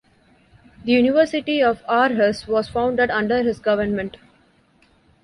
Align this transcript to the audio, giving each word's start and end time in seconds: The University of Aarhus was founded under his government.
The 0.83 0.93
University 0.93 1.61
of 1.61 1.83
Aarhus 1.85 2.47
was 2.47 2.67
founded 2.67 3.11
under 3.11 3.43
his 3.43 3.59
government. 3.59 4.17